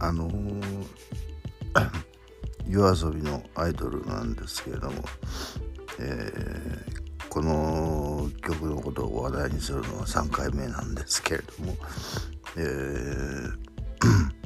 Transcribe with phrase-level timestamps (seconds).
[0.00, 0.86] あのー、
[2.66, 5.04] 夜遊びのアイドルなんですけれども、
[5.98, 11.76] えー、この曲のことを話題にするのは3回目なんですけれども、
[12.56, 13.52] えー、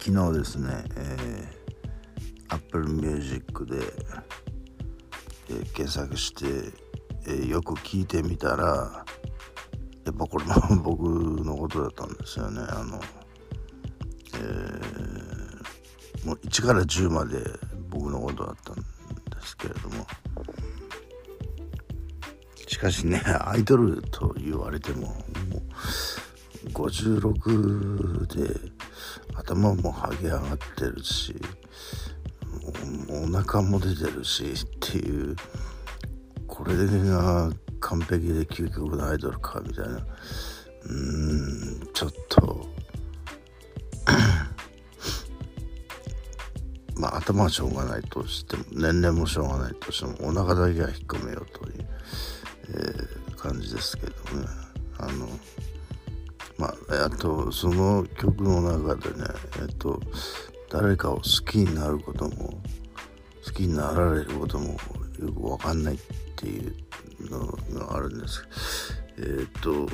[0.00, 3.76] 昨日ですね、えー、Apple Music で、
[5.50, 6.46] えー、検索して、
[7.26, 9.04] えー、よく聞いてみたら
[10.04, 11.02] やっぱこれも僕
[11.44, 12.60] のことだったんですよね。
[12.68, 13.00] あの、
[14.38, 17.38] え、もう1から10まで
[17.90, 18.82] 僕のことだったんで
[19.42, 20.06] すけれども。
[22.66, 25.14] しかしねアイドルと言われてもも
[26.66, 28.70] う56で
[29.34, 31.34] 頭も剥げ上がってるし
[33.08, 35.36] お腹も出てるしっていう
[36.46, 37.50] これが
[37.80, 39.94] 完璧で究極のアイドルかみたいな。
[39.94, 42.66] うーんちょっと
[47.26, 51.86] 頭はしょうがないとしても年齢もしょうがないとしてもお腹だけは引っ込めようという、
[52.68, 54.46] えー、感じですけどね。
[54.98, 55.28] あの
[56.56, 59.26] まああとその曲の中でね
[59.60, 60.00] えっと
[60.70, 62.60] 誰かを好きになることも
[63.44, 64.78] 好きになられることもよ
[65.18, 65.98] く分かんないっ
[66.36, 66.74] ていう
[67.28, 67.46] の
[67.78, 68.44] があるんです。
[69.18, 69.88] え、っと好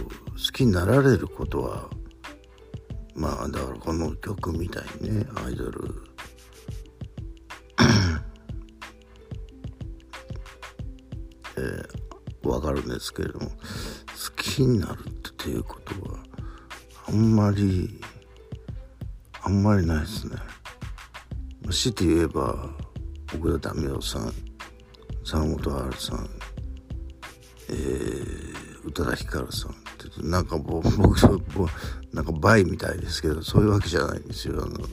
[0.53, 1.89] きになられることは
[3.15, 6.12] まあだからこの曲みたいにねアイドル
[12.63, 13.57] かるんですけれども好
[14.37, 16.19] きになるっていうことは
[17.09, 18.01] あんまり
[19.43, 20.37] あんまりないですね。
[21.71, 22.71] 強いて言えば
[23.35, 24.33] 奥田民生さん
[25.25, 26.29] 坂本春さん
[27.69, 30.85] えー、宇多田ヒカルさんってなんか僕
[32.13, 34.87] なんかバイみたいですけどそういうわけじゃないんですよあの、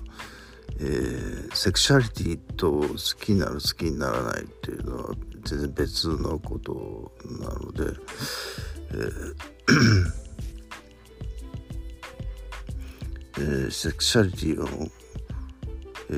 [0.79, 7.83] えー、セクシャリティと好きになる好きにならないっていうのは全然別のことなので、
[8.91, 9.35] えー
[13.37, 14.67] えー、セクシャリティを、
[16.09, 16.13] え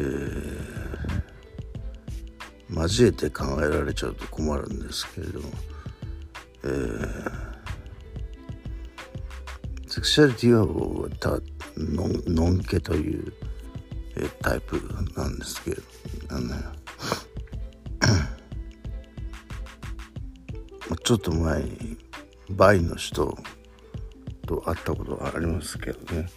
[2.69, 5.49] ー、交えて考えられちゃうと困るんですけれども
[6.63, 7.31] えー、
[9.87, 11.29] セクシャリティは僕はた
[11.77, 13.33] ののんけという、
[14.15, 14.79] えー、タイプ
[15.15, 15.81] なんですけど
[16.29, 16.55] あの、
[21.03, 21.97] ちょっと前に
[22.51, 23.38] バイの人
[24.45, 26.28] と会ったことがありますけどね。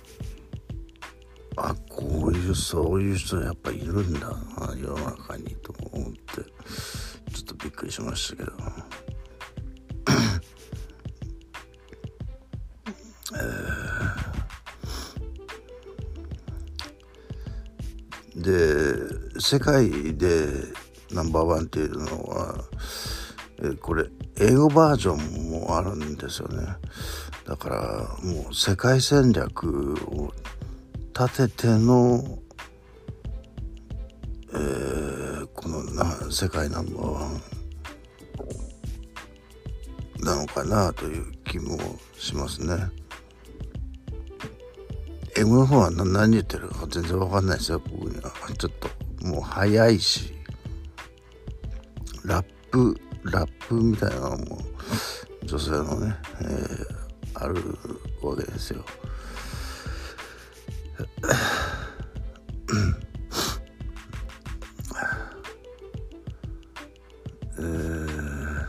[1.56, 6.18] あこういうそういう人やっぱいるんだな世の中にと思って。
[7.32, 8.52] ちょっとびっくりしましたけど。
[18.36, 18.40] え。
[18.40, 20.46] で世界で
[21.12, 22.64] ナンバーワンっていうのは
[23.62, 24.04] えこれ。
[24.40, 26.66] 英語バージョンもあるんですよね。
[27.46, 27.76] だから
[28.22, 30.32] もう世界戦略を
[31.18, 32.38] 立てての、
[34.52, 37.42] えー、このな世界ナンバーワン
[40.24, 41.78] なのかなという気も
[42.18, 42.74] しますね。
[45.36, 47.80] 英語の方は何言ってるか全然わかんないですよ。
[47.80, 48.32] 僕には。
[48.56, 48.88] ちょっと
[49.26, 50.32] もう早いし
[52.24, 54.58] ラップラップみたいなのも
[55.44, 57.54] 女性のね、えー、ある
[58.22, 58.84] わけですよ。
[67.56, 68.66] えー、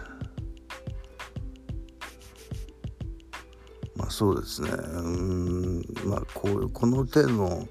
[3.95, 4.69] まあそうですね。
[4.69, 7.67] うんまあこうこの手の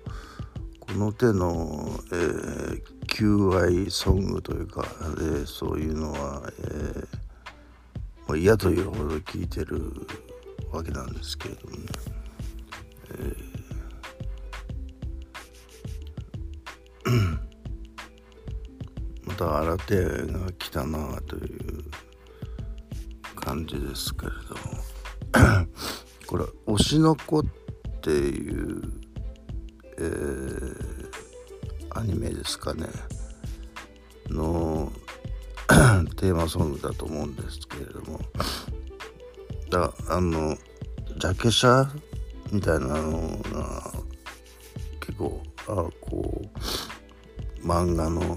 [0.80, 7.06] この手の、えー、求愛ソングというか、えー、そういうのは、えー
[8.26, 9.92] まあ、嫌というほど聞いてる
[10.72, 11.84] わけなんですけれどもね。
[13.10, 17.38] えー、
[19.28, 21.84] また新手が来たなという
[23.36, 25.68] 感じですけれども
[26.26, 27.44] これ「推しの子」っ
[28.02, 28.82] ていう、
[29.98, 31.03] えー、
[31.94, 32.86] アニメですかね。
[34.28, 34.92] の
[36.16, 38.20] テーマソングだと思うんですけれども。
[39.70, 40.56] だあの
[41.18, 41.88] ジャケ写
[42.52, 43.92] みたいなのが
[45.00, 46.42] 結構あこ
[47.62, 48.36] う漫画の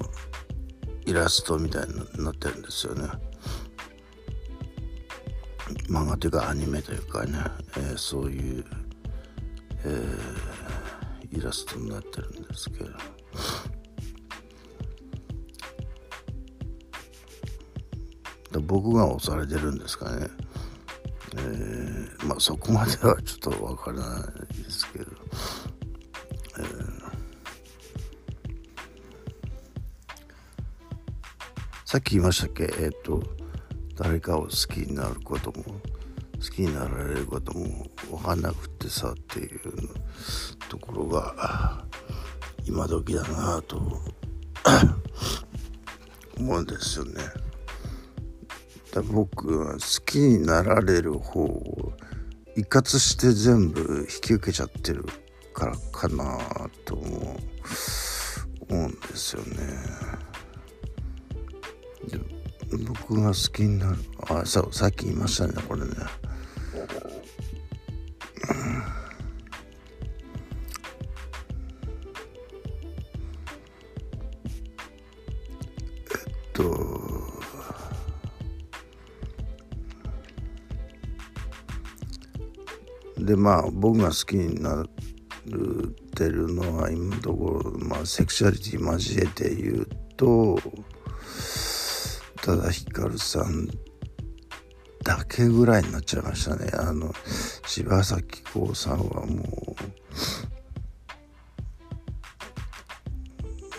[1.06, 3.08] イラストみたいになってるんですよね。
[5.90, 7.40] 漫画というかアニメというかね、
[7.78, 8.66] えー、そういう、
[9.84, 13.17] えー、イラストになってるんですけれど
[18.62, 20.28] 僕が押されてるんですかね。
[21.36, 24.26] えー、まあそこまではちょっとわからな
[24.60, 25.06] いですけど、
[26.58, 27.12] えー、
[31.86, 32.64] さっき言いましたっけ？
[32.64, 33.22] えっ、ー、と
[33.96, 35.82] 誰かを好きになることも好
[36.42, 39.60] きになられることも分かんなくてさっていう
[40.70, 41.86] ところが
[42.68, 43.78] 今時だなと
[46.38, 47.22] 思うんですよね。
[48.94, 51.94] だ僕は好きになられる方を
[52.56, 55.06] 一括して全部引き受けちゃってる
[55.54, 56.38] からかな
[56.84, 57.38] と思
[58.70, 59.58] うんですよね。
[62.10, 62.20] で
[62.86, 63.98] 僕が好きになる
[64.30, 65.92] あそうさっき言いましたねこれね。
[83.28, 84.86] でまあ僕が好きにな
[85.46, 90.58] るてるのは今のところ、まあ、セクシュアリティ交えて言うと
[92.42, 93.68] ただひかるさん
[95.04, 96.70] だけぐらいになっちゃいましたね。
[96.74, 97.14] あの
[97.66, 99.76] 柴咲コウさんはも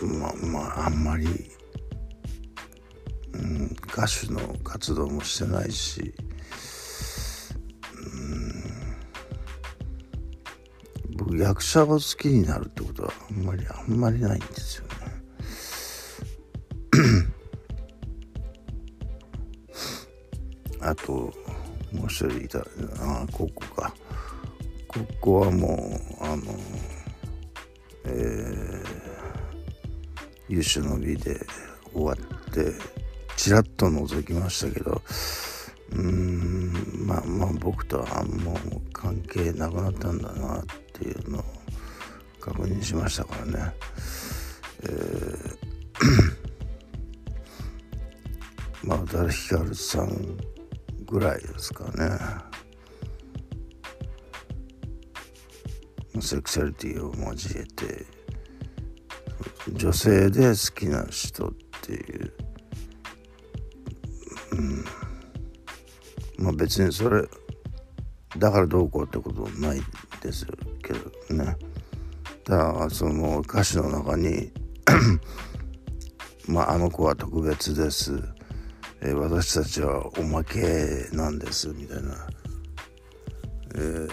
[0.01, 1.27] うままああんまり、
[3.33, 6.13] うん、歌手の活動もしてないし
[11.39, 14.89] 役者を好きになるってことはあんまりあんまりないんですよね。
[20.81, 21.33] あと
[21.93, 22.59] もう一人いた
[22.99, 23.93] あここか
[24.87, 26.43] ここはもうあの
[28.05, 28.85] えー、
[30.49, 31.39] 優秀の美で
[31.93, 32.17] 終わっ
[32.53, 32.73] て
[33.35, 35.01] ちらっと覗きましたけど
[35.91, 36.73] うん
[37.05, 38.57] まあまあ僕とはもう
[38.91, 41.43] 関係なくなったんだなってていうのを
[42.39, 43.73] 確認しましたからね。
[44.83, 45.69] えー
[48.83, 50.37] まあ宇多田ヒカルさん
[51.05, 52.17] ぐらいですかね。
[56.21, 58.05] セクシャリティを交えて
[59.71, 62.33] 女性で好きな人っていう、
[64.51, 67.23] うん、まあ別にそれ
[68.37, 69.81] だからどうこうってことない
[70.21, 70.55] ですよ
[70.89, 71.57] けどね。
[72.45, 74.51] だからその歌詞の中に
[76.47, 78.19] まああの子は特別です。
[79.01, 82.27] えー、私たちはおまけなんですみたいな、
[83.75, 84.09] えー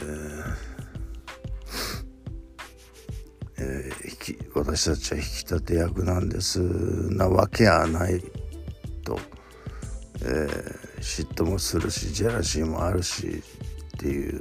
[3.58, 6.61] えー、私たちは引き立て役なんです。
[6.61, 8.22] なわけはない
[9.02, 9.19] と、
[10.22, 13.43] えー、嫉妬もするしジェラシーもあるし
[13.96, 14.40] っていう。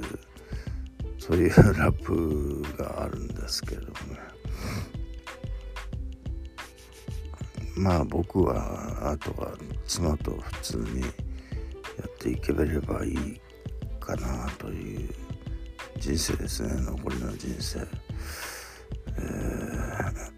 [1.26, 4.20] そういうラップがあるんですけどもね。
[7.76, 9.50] まあ僕はあとは
[9.88, 11.08] 妻と普通にや
[12.06, 13.40] っていければいい
[13.98, 15.10] かなという
[15.98, 16.80] 人生ですね。
[16.82, 17.80] 残りの人生。
[17.80, 20.36] えー。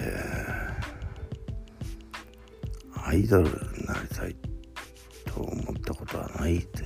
[0.00, 4.34] えー、アイドルになりたい
[5.26, 6.79] と思ったことはないで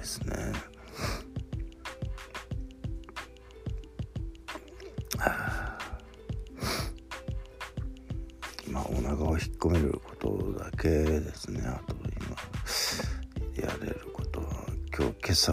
[15.44, 15.52] 今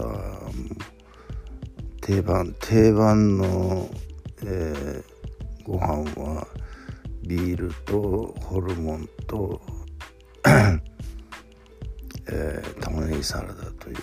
[2.00, 3.90] 定番定番の、
[4.42, 6.46] えー、ご飯は
[7.26, 9.60] ビールとホルモンと
[12.26, 13.96] えー、玉ねぎサラダという、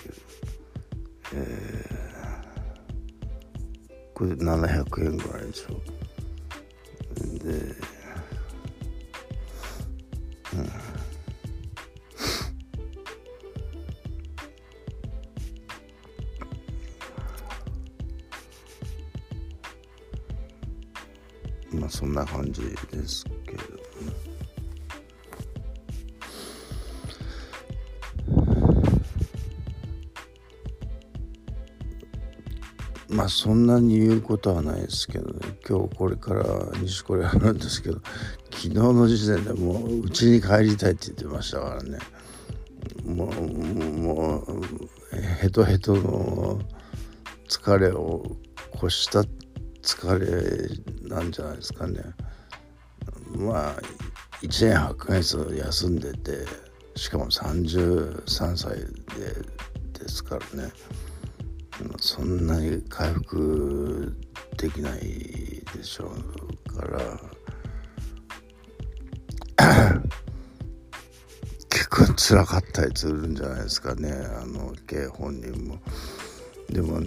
[1.34, 5.80] えー、これ700円ぐらいでしょ。
[7.42, 7.74] で
[21.90, 23.62] そんな感じですけど、
[33.08, 35.40] まあそんなに言うことはないですけどね。
[35.68, 36.44] 今日これから
[36.80, 38.00] 西これあるんですけど
[38.50, 41.98] 昨日の時点でもう家に帰りたいって言ってましたからね。
[43.04, 44.62] もうもう
[45.40, 46.60] ヘトヘトの
[47.48, 48.36] 疲れを
[48.76, 49.49] 越したって
[49.82, 52.02] 疲れなんじゃないですかね。
[53.36, 53.76] まあ
[54.42, 56.46] 1年8ヶ月休んでて
[56.96, 58.86] しかも33歳で
[59.98, 60.72] ですからね。
[61.98, 64.14] そんなに回復
[64.58, 65.00] できない
[65.74, 66.12] でしょ
[66.66, 67.20] うから。
[71.68, 74.12] 結構辛かったりするんじゃないですかね。
[74.12, 75.78] あの系本人も。
[76.68, 77.00] でも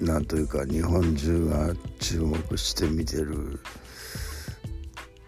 [0.00, 3.60] なんというか日本中が注目して見てる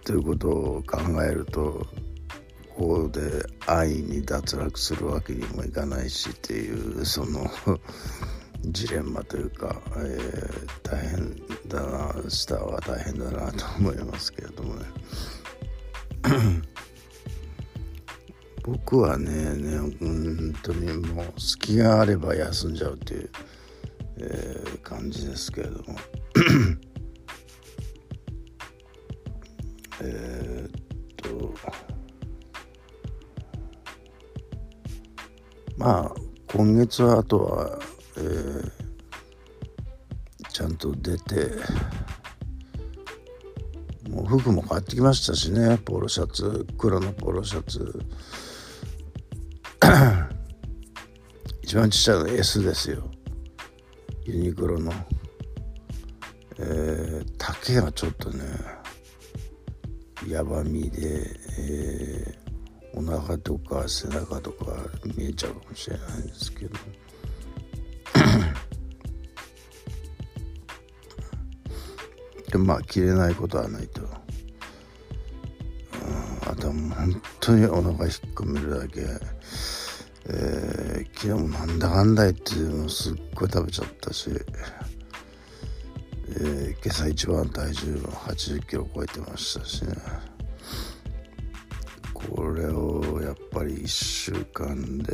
[0.04, 1.86] ということを考えると
[2.74, 7.50] ここで安易に脱落するわけにもいかないしっていうその
[8.64, 11.36] ジレンマというか、えー、大変
[11.68, 14.86] だなスターは大変だなと思いますけれどもね。
[18.62, 23.30] 僕はねね本当にもう隙があれば休んじゃうっていう、
[24.24, 25.98] えー、感じですけれども。
[30.00, 30.70] えっ
[31.16, 31.54] と
[35.76, 36.14] まあ
[36.48, 37.78] 今月はあとは、
[38.16, 38.70] えー、
[40.50, 41.50] ちゃんと出て
[44.08, 48.00] もう服も買ってきましたしねポロシャツ黒のポロシャツ。
[51.62, 53.10] 一番ちっちゃいの S ですよ。
[54.24, 54.92] ユニクロの。
[56.58, 58.44] えー、丈がちょっとね
[60.28, 61.24] やばみで、
[61.58, 64.66] えー、お腹とか背中とか
[65.16, 66.76] 見えちゃうかもしれないんですけど。
[72.52, 74.02] でまあ着れないことはないと。
[74.02, 74.08] うん
[76.48, 77.98] あとはも本当にお腹引っ
[78.34, 79.02] 込めるだけ、
[80.26, 84.30] えー、昨日もなんだかんだ言ってもすっごい食べちゃったし、
[86.28, 89.94] えー、今朝一番体重も80キロ超えてましたしね。
[92.14, 95.12] これをやっぱり1週間で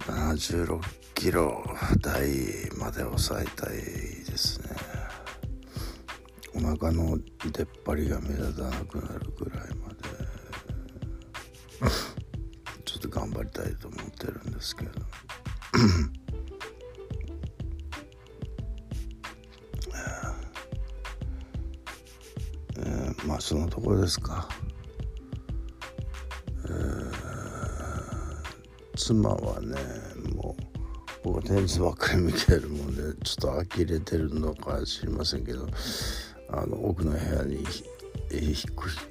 [0.00, 0.80] 76
[1.14, 1.64] キロ
[2.00, 2.28] 台
[2.78, 4.68] まで抑えたいですね。
[6.54, 7.18] お腹の
[7.52, 9.75] 出っ張りが目立たなくなるぐらい
[14.66, 14.90] ですけど
[23.26, 24.48] まあそのところですか、
[26.64, 27.12] えー、
[28.96, 29.76] 妻はね
[30.34, 30.62] もう
[31.22, 35.66] 僕はテニスばっかり見てるもんでちょっと呆れてるのか知りませんけど
[36.50, 37.64] あの奥の部屋に引っ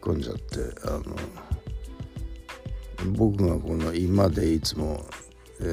[0.02, 1.04] 込んじゃってあの
[3.14, 5.06] 僕がこの今でいつも、
[5.62, 5.64] え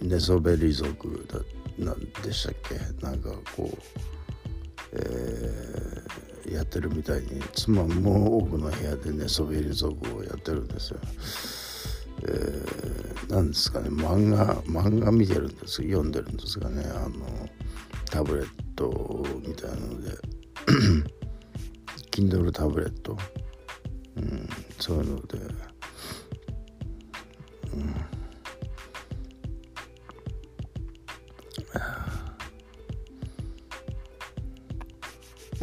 [0.00, 1.40] ー、寝そべり族だ
[1.84, 2.78] なんでしたっけ？
[3.04, 3.78] なんかこう
[4.92, 11.00] えー、やってるみたいに妻も奥の部屋でねそべり族をやってるんですよ。
[12.26, 13.88] えー、なんですかね？
[13.88, 16.84] 漫画漫画見てるんです読んでるんですがね？
[16.86, 17.48] あの
[18.06, 20.10] タブレットみたいなので。
[22.10, 23.18] Kindle タブレット、
[24.16, 24.48] うん、
[24.78, 25.36] そういうので、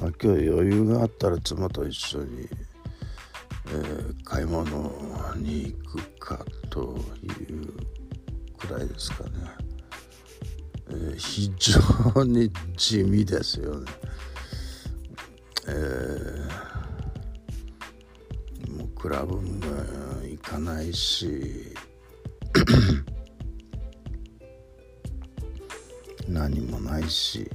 [0.02, 2.50] まあ、今日余裕があったら妻と一緒に、
[3.68, 4.66] えー、買い物
[5.36, 7.92] に行くかという
[8.58, 9.30] くらいですかね、
[10.90, 11.54] えー、非
[12.16, 13.92] 常に地味ですよね、
[15.68, 19.42] えー、もうクラブも
[20.24, 21.76] 行かないし
[26.32, 27.50] 何もないし、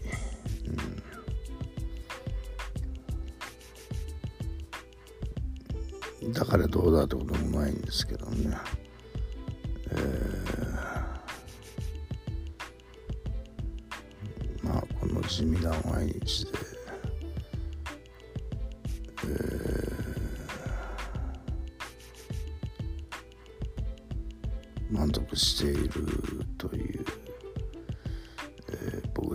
[6.23, 6.33] うん。
[6.33, 8.57] だからどうだってこともないんですけどね、
[9.91, 16.76] えー、まあこの地味な毎日で、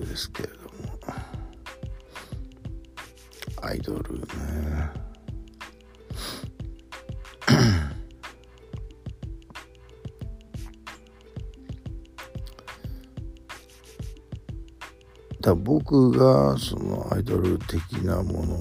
[0.01, 0.71] ですけれども
[3.61, 5.01] アイドルね
[15.41, 18.55] だ僕がそのアイドル的なもの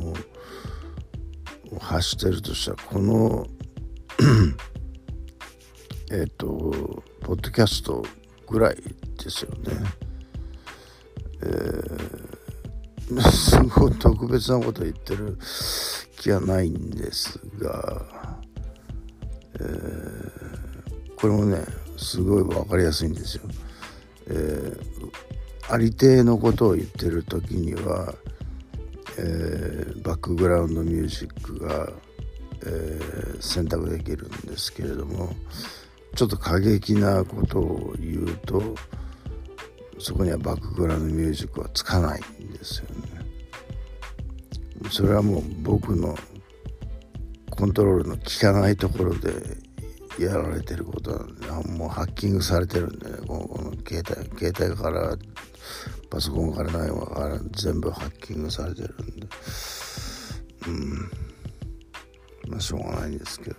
[1.76, 3.47] を発してるとしたらこの
[6.11, 6.47] えっと
[7.20, 8.04] ポッドキャスト
[8.49, 8.76] ぐらい
[9.23, 10.10] ですよね。
[13.33, 15.37] すごい特別なこと言ってる
[16.17, 18.38] 気はないんですが、
[19.55, 21.64] えー、これもね
[21.97, 23.43] すごい分かりやすいんですよ。
[24.29, 28.14] えー、ありていのことを言ってる時には、
[29.19, 31.93] えー、バックグラウンドミュージックが、
[32.64, 33.00] え、
[33.40, 35.35] 選択できるんですけれども
[36.14, 38.75] ちょっと過激なことを言うと
[39.99, 43.00] そこにはバックグラウンドミュージックはつかないんですよね。
[44.88, 46.16] それはもう僕の
[47.50, 49.30] コントロールの効かないところで
[50.18, 53.16] やられてることなんでもうハッキングされてるんでね。
[53.26, 55.16] このこの携帯携帯から
[56.10, 59.28] パソコンからないから全部ハッキングされてるんで。
[60.66, 61.10] うん。
[62.49, 63.56] まあしょうがないんですけど。